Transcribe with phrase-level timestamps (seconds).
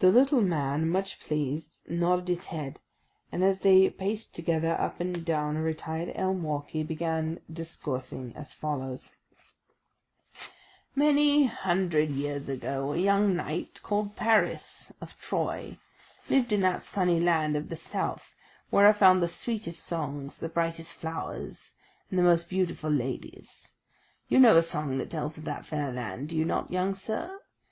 [0.00, 2.80] The little man, much pleased, nodded his head;
[3.30, 8.34] and as they paced together up and down a retired elm walk, he began discoursing
[8.34, 9.12] as follows:
[10.96, 15.78] "Many hundred years ago a young knight, called Paris of Troy,
[16.28, 18.34] lived in that sunny land of the south
[18.70, 21.74] where are found the sweetest songs, the brightest flowers,
[22.10, 23.74] and the most beautiful ladies.
[24.26, 27.38] You know a song that tells of that fair land, do you not, young sir?